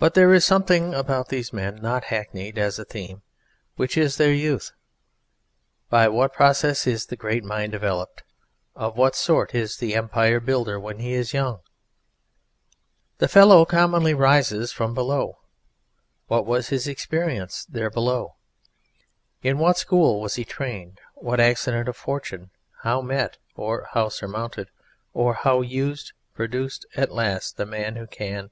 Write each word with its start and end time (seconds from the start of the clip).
But 0.00 0.12
there 0.14 0.34
is 0.34 0.44
something 0.44 0.92
about 0.92 1.28
these 1.28 1.50
men 1.52 1.76
not 1.76 2.04
hackneyed 2.06 2.58
as 2.58 2.78
a 2.78 2.84
theme, 2.84 3.22
which 3.76 3.96
is 3.96 4.16
their 4.16 4.32
youth. 4.34 4.72
By 5.88 6.08
what 6.08 6.34
process 6.34 6.84
is 6.86 7.06
the 7.06 7.16
great 7.16 7.44
mind 7.44 7.72
developed? 7.72 8.22
Of 8.74 8.98
what 8.98 9.14
sort 9.14 9.54
is 9.54 9.76
the 9.76 9.94
Empire 9.94 10.40
Builder 10.40 10.78
when 10.80 10.98
he 10.98 11.14
is 11.14 11.32
young? 11.32 11.60
The 13.18 13.28
fellow 13.28 13.64
commonly 13.64 14.12
rises 14.14 14.72
from 14.72 14.94
below: 14.94 15.38
What 16.26 16.44
was 16.44 16.68
his 16.68 16.86
experience 16.88 17.64
there 17.64 17.88
below? 17.88 18.34
In 19.42 19.58
what 19.58 19.78
school 19.78 20.20
was 20.20 20.34
he 20.34 20.44
trained? 20.44 21.00
What 21.14 21.40
accident 21.40 21.88
of 21.88 21.96
fortune, 21.96 22.50
how 22.82 23.00
met, 23.00 23.38
or 23.54 23.86
how 23.92 24.08
surmounted, 24.10 24.68
or 25.14 25.32
how 25.34 25.62
used, 25.62 26.12
produced 26.34 26.84
at 26.94 27.12
last 27.12 27.56
the 27.56 27.64
Man 27.64 27.94
who 27.94 28.08
Can? 28.08 28.50